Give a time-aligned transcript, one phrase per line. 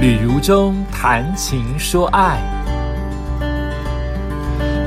[0.00, 2.40] 旅如中谈情说爱，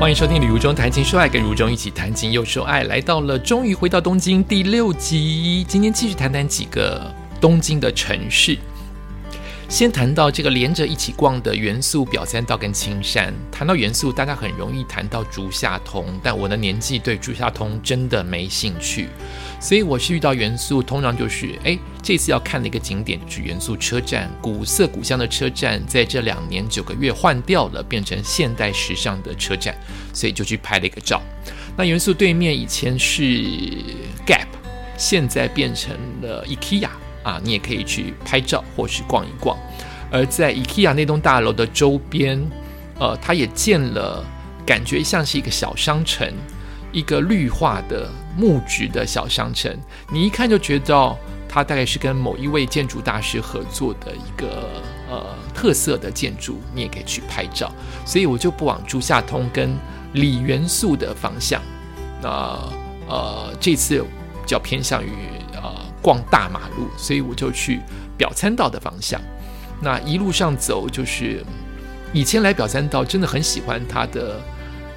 [0.00, 2.82] 欢迎收听《旅如中谈情说爱》，跟如中一起谈情又说爱。
[2.82, 8.58] 来到了，终于回到东京第六集，今天继续谈谈几个东京的城市。
[9.68, 13.34] 先谈到这个连着一起逛的元素表三道跟青山。
[13.50, 19.08] 谈到元素，大家很容易谈到竹下通，但我的年纪对竹下通真的没兴趣，
[19.60, 29.74] 所以我是遇到元素，通常就是哎，这次要看的一个景点就是元素车站，古色古香的车站，在这两年九个月换掉了，变成现代时尚的车站，
[30.12, 31.20] 所以就去拍了一个照。
[31.76, 33.22] 那元素对面以前是
[34.24, 34.46] Gap，
[34.96, 36.88] 现在变成了 IKEA。
[37.24, 39.58] 啊，你也可以去拍照或是逛一逛。
[40.12, 42.40] 而在 IKEA 那栋大楼的周边，
[43.00, 44.24] 呃，它也建了，
[44.64, 46.32] 感觉像是一个小商城，
[46.92, 49.76] 一个绿化的木质的小商城。
[50.12, 51.16] 你一看就觉得，
[51.48, 54.68] 它大概是跟某一位建筑大师合作的一个
[55.10, 57.72] 呃特色的建筑，你也可以去拍照。
[58.06, 59.76] 所以我就不往竹下通跟
[60.12, 61.60] 李元素的方向。
[62.22, 62.28] 那
[63.08, 65.10] 呃，这次比较偏向于。
[66.04, 67.80] 逛大马路，所以我就去
[68.18, 69.18] 表参道的方向。
[69.80, 71.42] 那一路上走，就是
[72.12, 74.38] 以前来表参道，真的很喜欢它的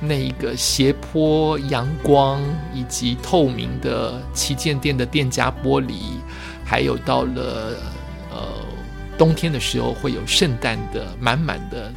[0.02, 2.42] 那一个斜坡、阳光
[2.74, 5.94] 以及透明的旗舰店的店家玻璃，
[6.66, 7.78] 还有到了
[8.30, 8.38] 呃
[9.18, 11.90] 冬天的时候会有圣诞的满满的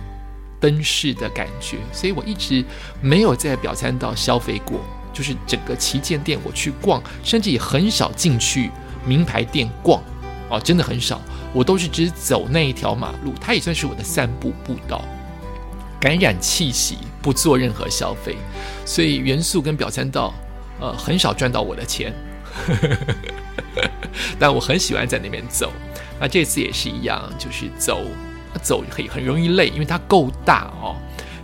[0.60, 1.78] 灯饰的感觉。
[1.92, 2.64] 所以我一直
[3.02, 4.80] 没有在表参道消费过，
[5.12, 8.70] 就是整个旗舰店我去逛，甚至也很少进去。
[9.04, 10.02] 名牌店逛，
[10.48, 11.20] 哦，真的很少，
[11.52, 15.02] 我都是只走那一条马路，它也算是我的散步步道，
[16.00, 18.36] 感染气息，不做任何消费，
[18.84, 20.34] 所以元素跟表参道，
[20.80, 22.12] 呃，很少赚到我的钱，
[24.38, 25.72] 但我很喜欢在那边走。
[26.20, 28.02] 那这次也是一样，就是走
[28.62, 30.94] 走很很容易累，因为它够大哦，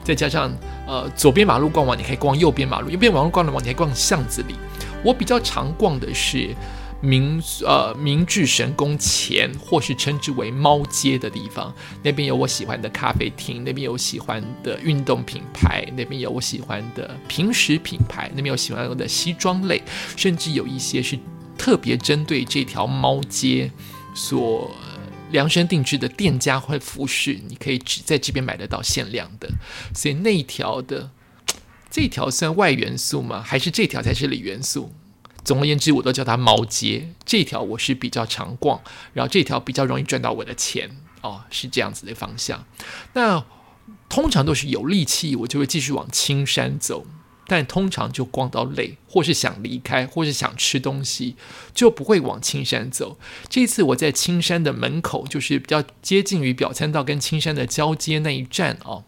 [0.05, 0.53] 再加上
[0.87, 4.55] 呃左边马路逛完，你可以逛右边马路，右边马路逛完，你可以逛巷子里。
[5.03, 6.55] 我比较常逛的是。
[7.01, 19.83] 明呃明治神宫前，或是称之为猫街的地方，那边有我喜欢的咖啡厅，那边有喜欢的运动品牌，那边有我喜欢的平时品牌，那边有喜欢的西装类，
[20.17, 21.19] 甚至有一些是
[21.59, 23.71] 特别针对这条猫街
[24.15, 24.71] 所
[25.31, 29.49] 量身定制的店家或服饰，你可以只在这边买得到限量的。
[29.95, 31.11] 所以那一条的
[31.91, 33.43] 这条算外元素吗？
[33.43, 34.93] 还是这条才是里元素？
[35.47, 37.15] 总而言之，我都叫它猫街。
[37.25, 38.81] 这条我是比较常逛，
[39.12, 40.91] 然后这条比较容易赚到我的钱
[41.21, 42.67] 哦，是这样子的方向。
[43.12, 43.47] 那
[44.09, 47.06] 通常都是有力气，我就会继续往青山走，
[47.47, 51.37] 但通常就逛到累，或是想离开，或是想吃东西，
[51.73, 53.17] 就不会往青山走。
[53.49, 59.05] 这次我在青山的门口，就是比较接近于表参道跟青山的交接那一站哦。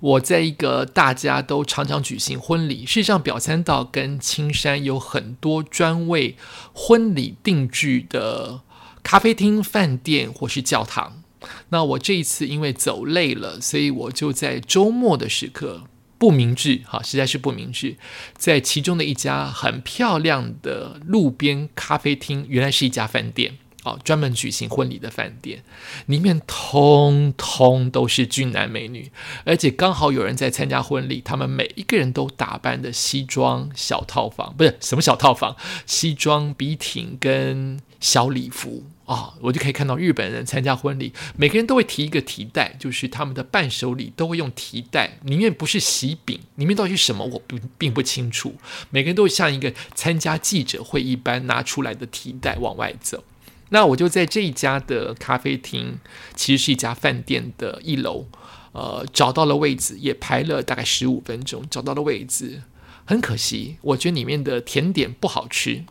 [0.00, 6.36] 我在一个大家都常常举行婚礼，事实上表参道跟青山有很多专为
[6.72, 8.62] 婚礼定制的
[9.02, 11.22] 咖啡厅、饭店或是教堂。
[11.68, 15.84] 那我这一次因为走累了，所以我就在周末的时刻
[16.18, 17.96] 不明智，哈，实在是不明智，
[18.34, 23.56] 在其中的一家很漂亮的路边咖啡厅，原来是一家饭店。
[23.84, 25.62] 哦，专门举行婚礼的饭店，
[26.06, 28.30] 里面通通都是？
[28.30, 29.10] 俊男美女，
[29.44, 48.54] 而且刚好有人在参加婚礼，他们每一个人都打扮的西装小套房，不是什么小套房，西装笔挺跟小礼服啊，我就可以看到日本人参加婚礼，每个人都会提一个提袋，就是他们的伴手礼都会用提袋，里面不是喜饼，里面到底是什么，我不并不清楚，
[48.90, 53.24] 每个人都会像一个参加记者会一般拿出来的提袋往外走。
[53.72, 55.98] 那我就在这一家的咖啡厅，
[56.34, 58.26] 其实是一家饭店的一楼，
[58.72, 62.62] 呃，找到了位置，也排了大概十五分钟，找到了位置。
[63.04, 65.84] 很可惜，我觉得里面的甜点不好吃，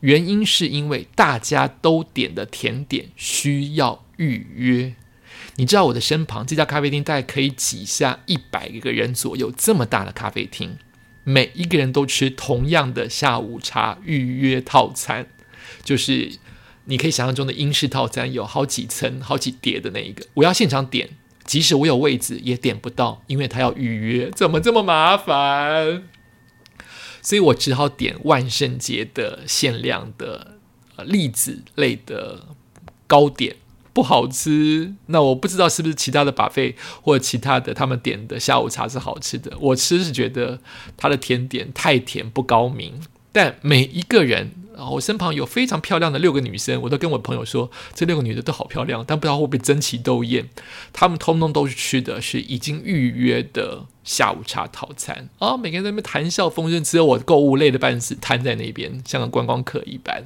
[0.00, 4.94] 原因是因为大家都点的甜点需要预约。
[5.56, 10.78] 你知道我的身旁这家咖啡厅大概可以挤下一百个人左右，这么大的咖啡厅，
[11.24, 15.26] 每一个人都吃同样的下午茶预约套餐，
[15.82, 16.38] 就是。
[16.86, 21.08] 你可以想象中的英式套餐有好几层、好几叠的那一个，我要现场点，
[21.44, 26.02] 即使我有位置也点不到，因为他要预约，怎么这么麻烦？
[27.22, 30.58] 所以我只好点万圣节的限量的
[30.96, 32.48] 呃栗子类的
[33.06, 33.56] 糕点，
[33.94, 34.94] 不好吃。
[35.06, 40.60] 那我不知道是不是其他的把费或者其他的他们点的下午茶是好吃的，我吃是觉得
[40.98, 43.00] 它的甜点太甜不高明。
[43.32, 44.52] 但每一个人。
[44.76, 50.48] 然后我身旁有非常漂亮的六个女生，我都跟我朋友说，这六个女的都好漂亮，但不知道会不会争奇斗艳。
[50.92, 60.24] 她们通通都是吃的是已经预约的下午茶套餐啊，每个人在那边谈笑风生，只有我购物累的半死，瘫在那边像个观光客一般。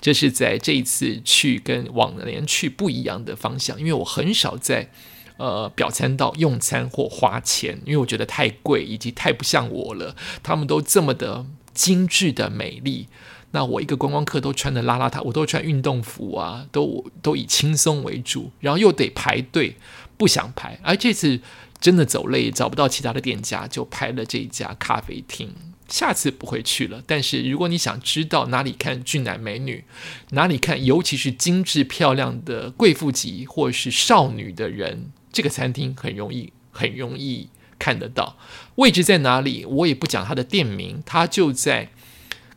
[0.00, 4.90] 这是在这一次去跟往年去不一样的方向，因为我很少在
[5.36, 10.16] 呃表参道用餐或花钱，因为我觉得太贵以及太不像我了。
[10.42, 13.06] 他们都这么的精致的美丽。
[13.52, 19.76] 那我一个观光客都穿的邋邋遢，我都穿运动服啊，都都以轻松为主，然后又得排队，
[20.16, 20.78] 不想排。
[20.82, 21.38] 而这次
[21.78, 25.54] 真的走累，找不到其他的店家，就排了这一家咖啡厅。
[25.86, 27.02] 下次不会去了。
[27.06, 29.84] 但是如果你想知道哪里看俊男美女，
[30.30, 38.38] 哪里看尤其是精致漂亮的贵妇级或是少女的人，这个餐厅很容易很容易看得到。
[38.76, 39.66] 位置在哪里？
[39.66, 41.90] 我也不讲它的店名，它就在。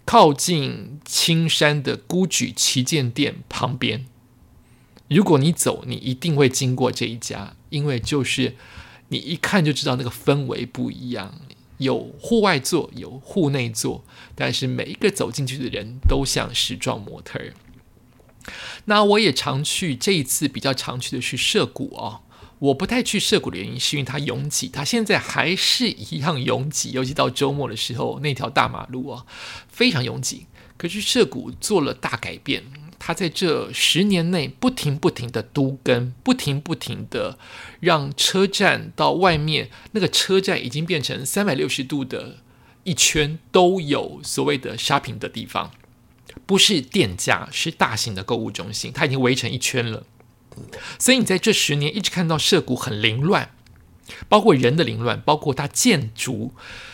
[0.06, 4.06] 靠近青山的孤举旗舰店旁边，
[5.10, 8.56] 如果你走，你一定会经过这一家，因为就是
[9.10, 11.42] 你一看就知道那个氛围不一样，
[11.80, 14.06] 有户外座，有户内座，
[14.36, 17.54] 但是每一个走进去的人都像时装模特儿。
[18.86, 22.22] 那我也常去，这一次比较常去的是涉谷哦。
[22.66, 29.26] 我不太去涉谷的原因，是因为它拥挤，它现在还是一样拥挤，尤其到周末的时候，那条大马路啊
[29.70, 30.48] 非常拥挤。
[30.78, 32.64] 可是涉谷做了大改变，
[32.98, 37.38] 它在这十年内不停不停的都更，不停不停的
[37.80, 42.38] 让车站到外面那个车站已经变成三百六十度的
[42.84, 45.72] 一圈都有所谓的 shopping 的地方，
[46.46, 50.04] 不是店家，是大型的购物中心，它已经围成一圈了。
[51.00, 53.52] 所以你在这十年一直看到涉谷很凌乱，
[54.30, 56.54] 包括人的凌乱，包括它建筑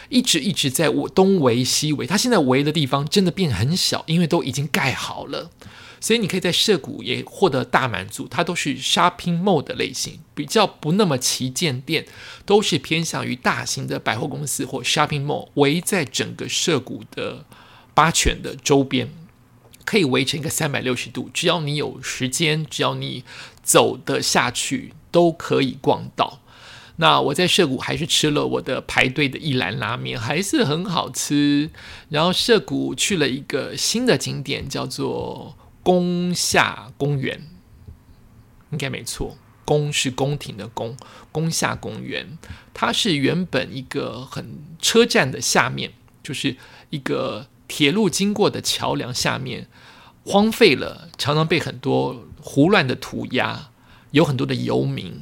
[0.09, 5.49] 一直一直在我东围西围，它现在围的地方真的变很小，因为都已经盖好了。
[6.03, 12.07] 所以你可以在涉谷也获得大满足，它都是 shopping mall 的类型，比较不那么旗舰店，
[12.43, 17.45] 都是偏向于大型的百货公司或 shopping mall，围在整个涉谷的
[17.93, 19.09] 八犬的周边。
[19.91, 23.25] 可以围成一个三百六十度，只要你有时间，只要你
[23.61, 26.39] 走得下去，都可以逛到。
[26.95, 31.71] 那我在涉谷还是吃了我的排队的一兰拉面，还是很好吃。
[32.07, 37.41] 然后涉谷去了一个新的景点，叫做宫下公园，
[38.69, 40.95] 应该没错，宫是宫廷的宫，
[41.33, 42.37] 宫下公园，
[42.73, 45.91] 它是原本一个很车站的下面，
[46.23, 46.55] 就是
[46.91, 49.69] 一个铁路经过的桥梁下面。
[50.23, 53.69] 荒废了，常常被很多胡乱的涂鸦，
[54.11, 55.21] 有很多的游民。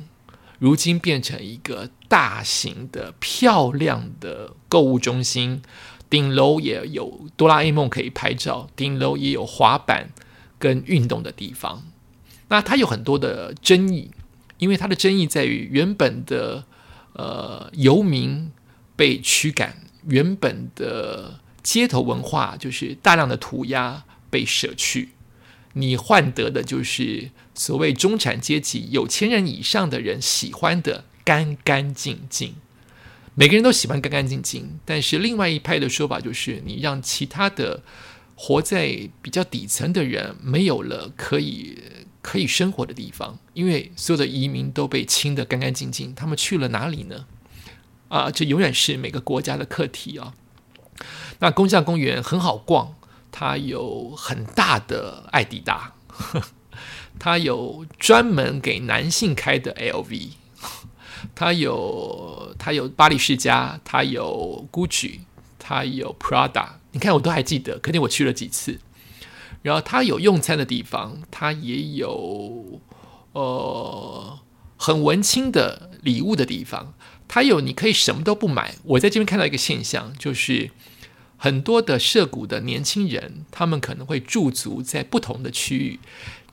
[0.58, 5.62] 如今变成一个大型的、漂亮的购物中心，
[6.10, 10.10] 顶楼也有哆啦 A 梦可以拍照，顶楼也有滑板
[10.58, 11.84] 跟运动的地方。
[12.50, 14.12] 那它有很多的争议，
[14.58, 16.66] 因为它的争议在于原本的
[17.14, 18.52] 呃游民
[18.98, 24.06] 被驱赶，原本的街头文化就是大量的涂鸦。
[24.32, 25.10] 被舍去，
[25.74, 32.54] 你换得的就是所谓中产阶级、有钱人以上的人喜欢的干干净净。
[33.34, 37.82] 每个人都喜欢干干净净，但是另外一派的说法就是，你让其他的
[38.36, 41.80] 活在比较底层的人没有了可以
[42.22, 47.26] 可以生活的地方，因为所有的移民都被清的干干净净，他们去了哪里呢？
[48.10, 50.36] 啊，这永远是每个国家的课题啊。
[51.40, 52.96] 那公下公园很好逛。
[53.32, 55.94] 它有很大的艾迪达，
[57.20, 60.30] 它有专门给男性开的 LV，
[61.36, 65.20] 它有它有巴黎世家，它有 Gucci，
[65.60, 66.70] 它有 Prada。
[66.92, 68.80] 你看我都还记得，肯定我去了几次。
[69.62, 72.82] 然后它有用餐的地方，它也有
[73.34, 74.40] 呃
[74.76, 76.96] 很文青的礼物的地方。
[77.28, 78.74] 它有你可以什么都不买。
[78.84, 80.72] 我在这边看到一个现象，就是。
[81.42, 86.00] 很多的涉谷的年轻人，他们可能会驻足在不同的区域。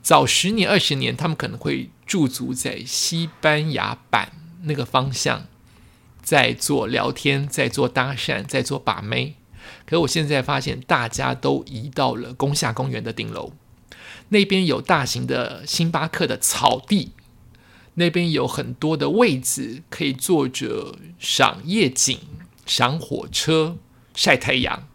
[0.01, 4.31] 早十年、二十年，他们可能会驻足在西班牙版
[4.63, 5.45] 那个方向，
[6.23, 9.35] 在做聊天，在做搭讪，在做把妹。
[9.85, 13.51] 可我现在发现，大家都移到了宫下公园的顶楼，
[14.29, 17.11] 那边有大型的星巴克的草地，
[17.95, 22.17] 那边有很多的位置可以坐着赏夜景、
[22.65, 23.75] 赏火车。
[24.17, 24.87] 晒太阳，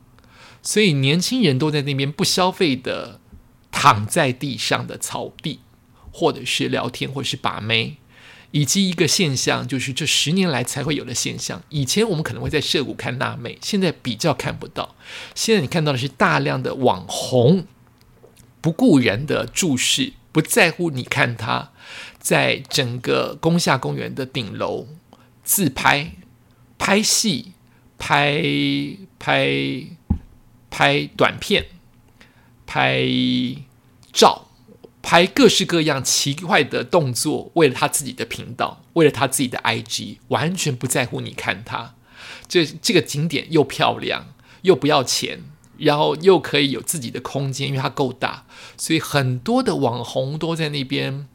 [0.62, 3.20] 所以年轻人都在那边不消费的
[3.70, 5.60] 躺在地上的草地，
[6.10, 7.98] 或者是聊天，或者是把妹，
[8.50, 11.62] 以及一个现象，就是这十年来才会有的现象。
[11.68, 14.96] 以前我们可能会在涉谷看娜妹，现在比较看不到。
[15.36, 17.64] 现在你看到的是大量的网红，
[18.60, 21.70] 不顾人的注视，不在乎你看他，
[22.18, 24.88] 在整个宫下公园的顶楼
[25.44, 26.16] 自拍、
[26.76, 27.52] 拍戏、
[28.04, 28.42] 拍
[29.20, 29.86] 拍
[30.68, 31.66] 拍短片、
[32.66, 33.06] 拍
[34.12, 34.48] 照。
[35.04, 41.96] 拍各式各样奇怪的动作，为了他自己的频道，为了他自己的 IG，完全不在乎你看他。
[42.46, 44.32] 这这个景点又漂亮，
[44.62, 45.40] 又不要钱，
[45.76, 51.26] 然后又可以有自己的空间，因为它够大，所以很多的网红都在那边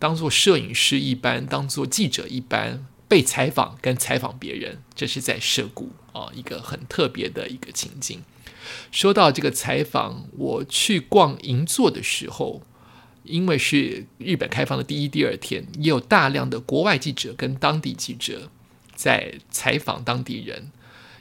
[0.00, 4.82] 当做摄影师一般，当做记者一般被采访跟采访别人。
[4.96, 8.22] 这是在涉谷啊，一个很特别的一个情景。
[8.90, 12.62] 说到这个采访，我去逛银座的时候。
[13.24, 18.50] 因为是日本开放的第一、第二天，也有大量的国外记者跟当地记者
[18.96, 20.72] 在采访当地人。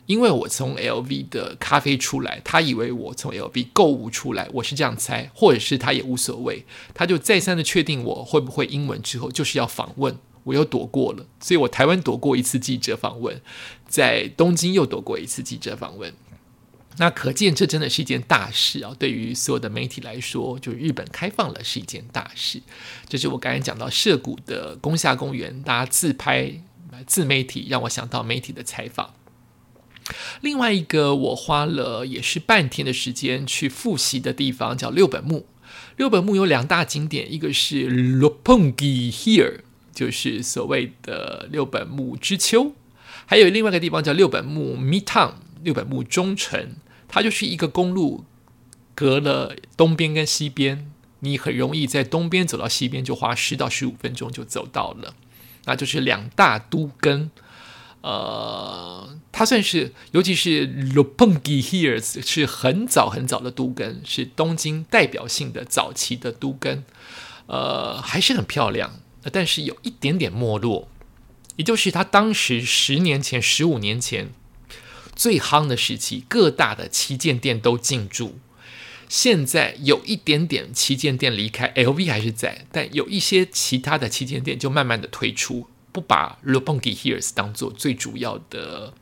[0.07, 13.41] 因为我从 LV 的咖啡出来，他以为我从 LV 购物出来，我是这样猜，或者是他也无所谓，他就再三的确定我会不会英文之后，就是要访问，我又躲过了，所以我台湾躲过一次记者访问，
[13.87, 16.13] 在东京又躲过一次记者访问。
[16.97, 18.93] 那可见，这真的是一件大事啊！
[18.99, 22.61] 对于所有的媒体来说，就日本开放了是一件大事。
[23.07, 26.61] 这是我刚才讲到涉谷的宫下公园，大家自拍
[27.07, 29.13] 自媒体，让我想到媒体的采访。
[30.41, 35.47] 另外一个，我花了也是半天的时间去复习的地方，叫六本木。
[35.95, 39.59] 六本木有两大景点，一个是 Lopongi Here，
[39.93, 42.73] 就是所谓的六本木之丘；
[43.25, 45.33] 还有另外一个地方叫六本木 Midtown。
[45.63, 48.25] 六本木中城，它就是一个公路，
[48.95, 55.13] 隔了东边跟西边，你很容易在东边走到西边，就花十到十五分钟就走到了。
[55.65, 57.29] 那就是两大都根，
[58.01, 66.83] 呃，它算是，尤其是 Lopongi Hills 是很早很早的都根，是东京代表性的早期的都根，
[67.45, 69.00] 呃，还是很漂亮，
[69.31, 70.87] 但是有一点点没落，
[71.57, 74.31] 也就是他当时十年前、十五年前。
[75.13, 78.39] 最夯的时期，各大的旗舰店都进驻。
[79.07, 88.93] 现在有一点点旗舰店离开，LV 还是在，但有一些其他的旗舰店就慢慢的退出，不把 r o p o n g i Hills 当做最主要的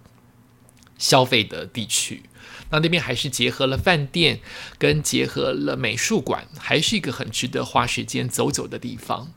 [0.97, 2.23] 消费的地区。
[2.71, 4.39] 那那边还是结合了饭店，
[4.77, 9.31] 跟结合了美术馆，还是一个很值得花时间走走的地方。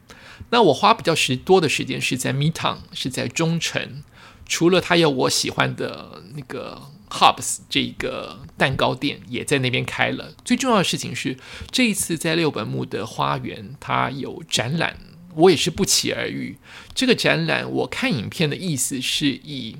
[0.50, 4.02] 那我花比较时多的时间是在 Midtown，是在中城。
[4.44, 10.34] 除了他有我喜欢的那个 Hubs 这个蛋糕店也在那边开了。
[10.44, 11.38] 最重要的事情是，
[11.70, 14.98] 这一次在六本木的花园，它有展览，
[15.34, 16.58] 我也是不期而遇。
[16.94, 19.76] 这个展览我看影片的意思是以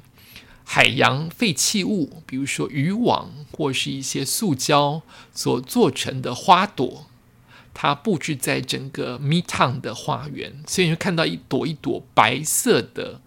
[0.65, 5.03] 海洋废弃物，比如说渔网或是一些塑胶
[5.35, 7.07] 所做成的花朵，
[7.75, 13.21] 它布置在整个 Midtown 的花园，所以你会看到一朵一朵白色的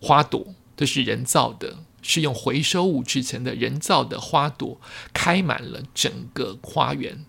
[0.00, 0.54] 花朵。
[0.78, 4.80] 都是人造的，是用回收物制成的人造的花朵，
[5.12, 7.24] 开满了整个花园。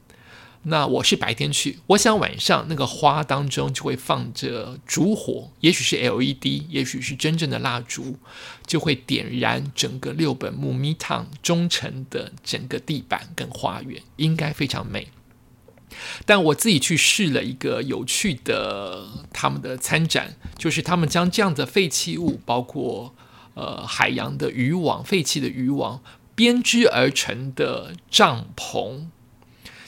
[0.61, 8.17] 那我是白天去，我想晚上那个花当中就会放着烛火，也许是 LED，也许是真正的蜡烛，
[8.67, 15.07] 就会点燃整个六本木 Midtown 中城的整个地板跟花园，应该非常美。
[16.25, 23.15] 但我自己去试了一个有趣的他们的参展，就是他们将这样的废弃物，包括。
[23.55, 26.01] 呃，海洋的渔网、废弃的渔网
[26.33, 29.07] 编织而成的帐篷，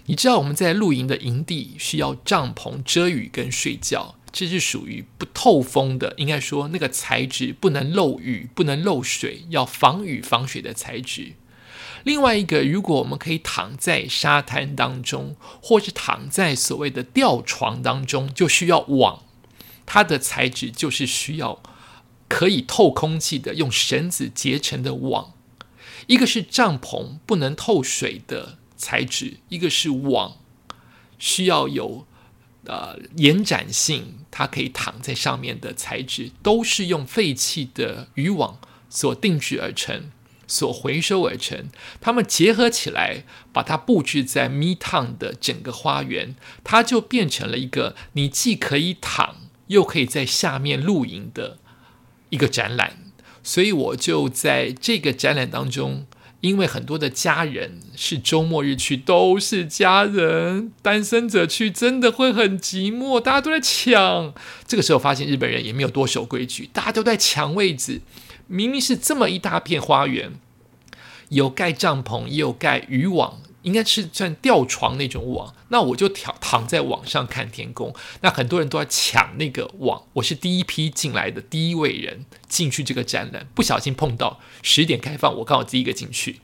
[0.08, 11.36] 你知道我们在露营的营地需要帐篷遮雨跟睡觉，这是属于不透风的，应该说那个材质不能漏雨、不能漏水，要防雨防水的材质。
[12.04, 19.24] 另外一个，如果我们可以躺在沙滩当中，或是躺在所谓的吊床当中，就需要网，
[19.86, 21.62] 它的材质就是需要。
[22.34, 25.34] 可以透空气的，用绳子结成的网，
[26.08, 30.38] 一个是帐篷不能透水的材质，一个是网
[31.20, 32.08] 需要有
[32.64, 38.58] 呃延展性，它可以躺在上面的材质，都是用废弃的渔网
[38.90, 40.10] 所定制而成，
[40.52, 41.70] 所回收而成。
[42.02, 51.60] 它们结合起来，把它布置在 Midtown 的整个花园，它就变成了一个你既可以躺，又可以在下面露营的。
[52.30, 52.98] 一个展览，
[53.44, 56.06] 所以我就在这个展览当中
[56.40, 64.34] 因为很多的家人是周末日去，都是家人，单身者去真的会很寂寞，大家都在抢。
[64.66, 68.00] 这个时候发现日本人也没有多守规矩，大家都在抢位置。
[68.52, 70.34] 明明是这么一大片花园，
[71.30, 75.56] 有盖帐篷，也有盖渔网，应该是算吊床那种网。
[75.70, 77.96] 那我就躺躺在网上看天空。
[78.20, 86.42] 那很多人都要抢那个网，我是第一批进来的第一位人进去这个展览，不小心碰到十点开放，我刚好第一个进去。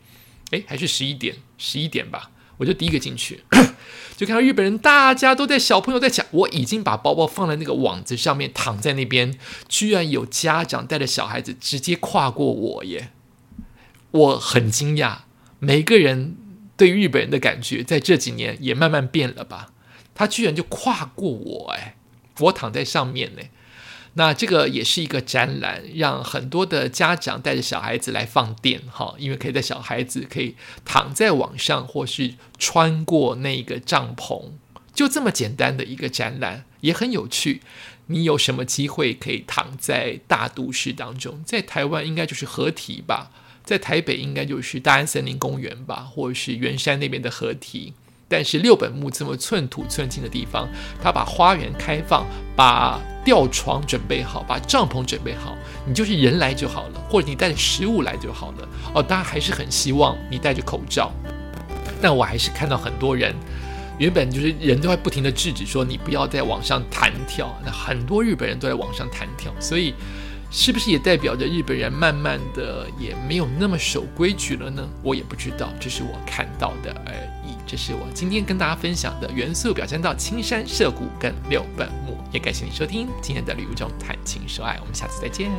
[0.52, 3.44] 诶，还是十一点，十一点吧，我就第一个进去，
[4.18, 9.38] 就看到日本人大家都在小朋友在抢，我已经把包包放在那个网子上面，躺在那边，
[9.68, 13.12] 居然有家长带着小孩子直接跨过我耶，
[14.12, 15.20] 我很惊讶。
[15.60, 16.36] 每个人
[16.76, 19.72] 对日本人的感觉在这几年也慢慢变了吧？
[20.16, 21.96] 他居然就跨过我，哎，
[22.40, 23.42] 我躺在上面呢。
[24.18, 34.54] 那这个也是一个展览，让很多的家长带着小孩子来放电哈，因为可以在小孩子可以躺在网上，或是穿过那个帐篷，
[34.92, 37.62] 就这么简单的一个展览，也很有趣。
[38.08, 41.44] 你有什么机会可以躺在大都市当中？
[41.46, 43.30] 在台湾应该就是合体吧，
[43.64, 47.94] 在台北应该就是大安森林公园吧，或者是圆山那边的合体。
[48.30, 50.68] 但是六本木这么寸土寸金的地方，
[51.02, 55.56] 他把花园开放，把吊床准备好，把帐篷准备好，
[55.86, 58.68] 你就是人来就好了，或者你带着食物来就好了。
[58.94, 61.12] 哦，大家还是很希望你戴着口罩，
[62.02, 63.34] 但我还是看到很多人，
[63.98, 69.94] 原本就是人都在不停的制止说你不要在网上弹跳，那很多日本人都在网上弹跳，所以。
[70.50, 74.88] 是不是也代表着日本人慢慢的也没有那么守规矩了呢？
[75.04, 77.14] 我也不知道，这是我看到的而
[77.46, 77.57] 已。
[77.68, 85.52] 这是我今天跟大家分享的元素表现到青山涉谷跟六本木，也感谢你收听今天的旅游中谈情说爱，我们下次再见。